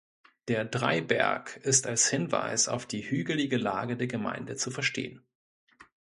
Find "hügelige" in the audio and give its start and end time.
3.07-3.57